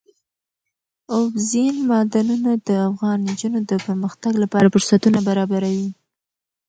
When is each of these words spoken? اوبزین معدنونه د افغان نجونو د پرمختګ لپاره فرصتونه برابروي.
اوبزین 1.15 1.75
معدنونه 1.89 2.51
د 2.67 2.69
افغان 2.89 3.17
نجونو 3.27 3.59
د 3.69 3.71
پرمختګ 3.85 4.33
لپاره 4.43 4.71
فرصتونه 4.73 5.19
برابروي. 5.27 5.89